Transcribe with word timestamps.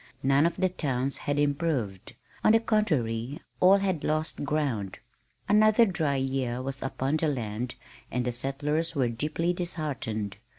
None 0.23 0.47
of 0.47 0.55
the 0.57 0.67
towns 0.67 1.17
had 1.29 1.37
improved. 1.37 2.15
On 2.43 2.53
the 2.53 2.59
contrary, 2.59 3.39
all 3.59 3.77
had 3.77 4.03
lost 4.03 4.43
ground. 4.43 4.97
Another 5.47 5.85
dry 5.85 6.15
year 6.15 6.59
was 6.59 6.81
upon 6.81 7.17
the 7.17 7.27
land 7.27 7.75
and 8.09 8.25
the 8.25 8.33
settlers 8.33 8.95
were 8.95 9.09
deeply 9.09 9.53
disheartened. 9.53 10.37